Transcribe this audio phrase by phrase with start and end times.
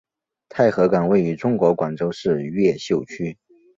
[0.49, 3.37] 太和岗位于中国广州市越秀区。